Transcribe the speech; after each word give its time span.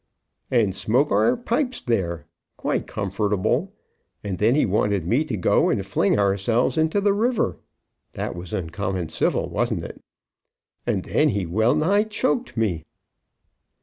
"And 0.49 0.73
smoke 0.73 1.11
our 1.11 1.37
pipes 1.37 1.79
there, 1.79 2.25
quite 2.57 2.87
comfortable. 2.87 3.71
And 4.23 4.39
then 4.39 4.55
he 4.55 4.65
wanted 4.65 5.05
me 5.05 5.23
to 5.25 5.37
go 5.37 5.69
and 5.69 5.85
fling 5.85 6.17
ourselves 6.17 6.75
into 6.75 6.99
the 6.99 7.13
river. 7.13 7.59
That 8.13 8.35
was 8.35 8.51
uncommon 8.51 9.09
civil, 9.09 9.47
wasn't 9.47 9.83
it? 9.83 10.01
And 10.87 11.03
then 11.05 11.29
he 11.29 11.45
well 11.45 11.75
nigh 11.75 12.01
choked 12.05 12.57
me." 12.57 12.83